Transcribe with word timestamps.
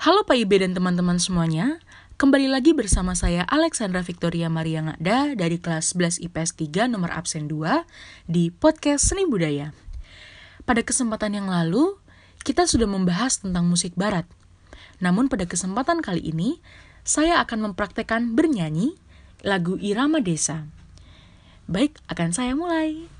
Halo 0.00 0.24
Pak 0.24 0.32
Ibe 0.32 0.64
dan 0.64 0.72
teman-teman 0.72 1.20
semuanya, 1.20 1.76
kembali 2.16 2.48
lagi 2.48 2.72
bersama 2.72 3.12
saya 3.12 3.44
Alexandra 3.44 4.00
Victoria 4.00 4.48
Maria 4.48 4.80
Ngada 4.80 5.36
dari 5.36 5.60
kelas 5.60 5.92
11 5.92 6.24
IPS 6.24 6.56
3 6.56 6.88
nomor 6.88 7.12
absen 7.12 7.52
2 7.52 7.84
di 8.24 8.48
podcast 8.48 9.12
Seni 9.12 9.28
Budaya. 9.28 9.76
Pada 10.64 10.80
kesempatan 10.80 11.36
yang 11.36 11.52
lalu, 11.52 12.00
kita 12.48 12.64
sudah 12.64 12.88
membahas 12.88 13.44
tentang 13.44 13.68
musik 13.68 13.92
barat. 13.92 14.24
Namun 15.04 15.28
pada 15.28 15.44
kesempatan 15.44 16.00
kali 16.00 16.32
ini, 16.32 16.64
saya 17.04 17.36
akan 17.44 17.68
mempraktekkan 17.68 18.32
bernyanyi 18.32 18.96
lagu 19.44 19.76
Irama 19.76 20.24
Desa. 20.24 20.64
Baik, 21.68 22.00
akan 22.08 22.32
saya 22.32 22.56
mulai. 22.56 23.19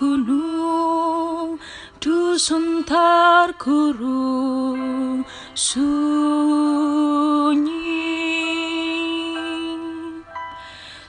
Gunung 0.00 1.60
dusun 2.00 2.80
terkurung 2.88 4.80
sunyi. 5.52 6.00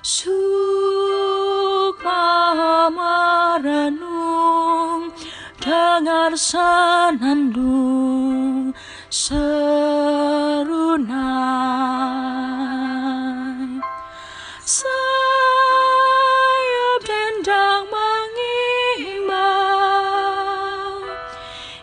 Sukma 0.03 0.43
merenung 2.91 5.15
dengar 5.63 6.35
senandung 6.35 7.63
serunai 9.07 10.11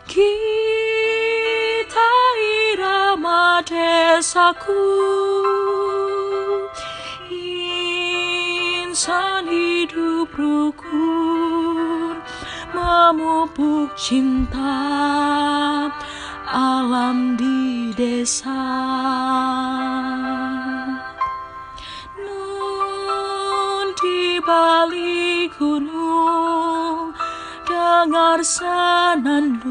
kita 0.09 2.11
irama 2.73 3.61
desaku 3.61 4.89
insan 8.89 9.45
hidup 9.53 10.33
rukun 10.33 12.17
memupuk 12.73 13.93
cinta 14.01 14.81
alam 16.49 17.37
di 17.37 17.93
desa. 17.93 18.65
Nun 22.17 23.93
di 24.01 24.41
balik 24.41 25.53
gunung 25.61 26.38
dengar 27.99 28.39
senandung 28.47 29.67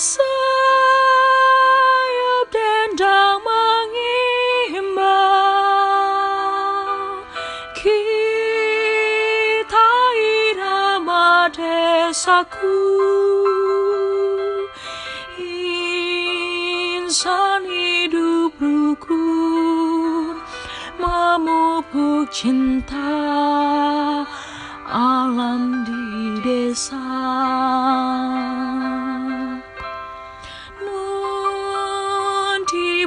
Sayap 0.00 0.16
dendang 2.48 3.44
mengimbau. 3.44 5.04
Kita 7.76 9.92
irama 10.16 11.52
desaku. 11.52 12.80
Insan 15.36 17.68
hidup 17.68 18.56
rukun 18.56 20.40
Memupuk 20.96 22.32
cinta 22.32 23.20
Alam 24.88 25.84
di 25.84 26.40
desa 26.40 27.04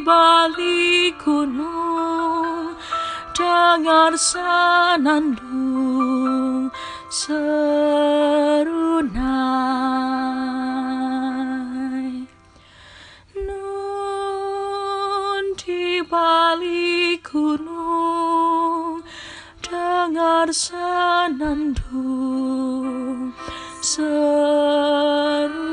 balik 0.04 1.16
gunung 1.24 2.76
Dengar 3.34 4.14
senandung 4.14 5.44
serunai. 7.10 7.50
Nun 13.34 13.84
di 15.58 16.06
balik 16.06 17.26
gunung 17.26 19.02
Dengar 19.66 20.54
senandung 20.54 21.82
serunai 23.82 25.73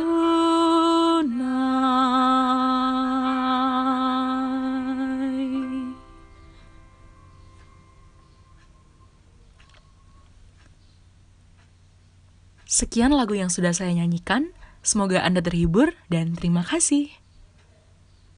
Sekian 12.70 13.10
lagu 13.10 13.34
yang 13.34 13.50
sudah 13.50 13.74
saya 13.74 13.90
nyanyikan. 13.90 14.54
Semoga 14.86 15.26
Anda 15.26 15.42
terhibur 15.42 15.90
dan 16.06 16.38
terima 16.38 16.62
kasih. 16.62 17.10